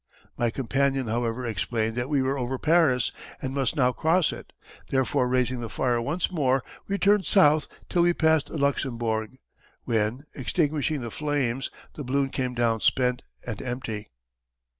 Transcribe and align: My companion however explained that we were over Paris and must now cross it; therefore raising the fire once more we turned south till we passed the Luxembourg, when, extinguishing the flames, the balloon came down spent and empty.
My 0.35 0.49
companion 0.49 1.05
however 1.07 1.45
explained 1.45 1.95
that 1.95 2.09
we 2.09 2.23
were 2.23 2.35
over 2.35 2.57
Paris 2.57 3.11
and 3.39 3.53
must 3.53 3.75
now 3.75 3.91
cross 3.91 4.33
it; 4.33 4.51
therefore 4.89 5.27
raising 5.29 5.59
the 5.59 5.69
fire 5.69 6.01
once 6.01 6.31
more 6.31 6.63
we 6.87 6.97
turned 6.97 7.23
south 7.25 7.67
till 7.87 8.01
we 8.01 8.11
passed 8.15 8.47
the 8.47 8.57
Luxembourg, 8.57 9.37
when, 9.83 10.23
extinguishing 10.33 11.01
the 11.01 11.11
flames, 11.11 11.69
the 11.93 12.03
balloon 12.03 12.31
came 12.31 12.55
down 12.55 12.79
spent 12.81 13.21
and 13.45 13.61
empty. 13.61 14.09